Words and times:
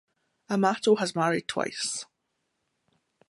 Amato 0.49 0.95
has 0.95 1.13
married 1.13 1.47
twice. 1.47 2.07